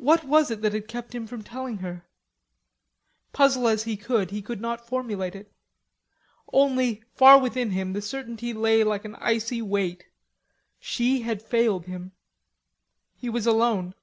What 0.00 0.24
was 0.24 0.50
it 0.50 0.62
that 0.62 0.74
had 0.74 0.88
kept 0.88 1.14
him 1.14 1.28
from 1.28 1.42
telling 1.44 1.76
her? 1.78 2.04
Puzzle 3.32 3.68
as 3.68 3.84
he 3.84 3.96
would, 4.08 4.32
he 4.32 4.42
could 4.42 4.60
not 4.60 4.84
formulate 4.88 5.36
it. 5.36 5.52
Only, 6.52 7.04
far 7.14 7.38
within 7.38 7.70
him, 7.70 7.92
the 7.92 8.02
certainty 8.02 8.52
lay 8.52 8.82
like 8.82 9.04
an 9.04 9.14
icy 9.20 9.62
weight: 9.62 10.06
she 10.80 11.20
had 11.22 11.40
failed 11.40 11.86
him. 11.86 12.10
He 13.14 13.30
was 13.30 13.46
alone. 13.46 13.94